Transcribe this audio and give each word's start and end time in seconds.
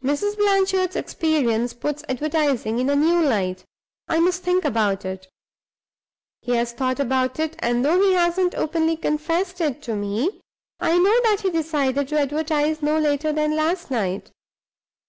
Mrs. 0.00 0.36
Blanchard's 0.36 0.94
experience 0.94 1.72
puts 1.74 2.04
advertising 2.08 2.78
in 2.78 2.88
a 2.88 2.94
new 2.94 3.20
light; 3.20 3.64
I 4.06 4.20
must 4.20 4.44
think 4.44 4.64
about 4.64 5.04
it.' 5.04 5.26
He 6.40 6.52
has 6.52 6.70
thought 6.70 7.00
about 7.00 7.40
it, 7.40 7.56
and 7.58 7.84
(though 7.84 8.00
he 8.00 8.12
hasn't 8.12 8.54
openly 8.54 8.96
confessed 8.96 9.60
it 9.60 9.82
to 9.82 9.96
me) 9.96 10.40
I 10.78 10.96
know 10.98 11.18
that 11.24 11.40
he 11.40 11.50
decided 11.50 12.06
to 12.06 12.20
advertise, 12.20 12.80
no 12.80 12.96
later 12.96 13.32
than 13.32 13.56
last 13.56 13.90
night. 13.90 14.30